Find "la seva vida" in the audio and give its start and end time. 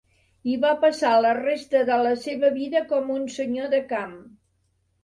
2.09-2.85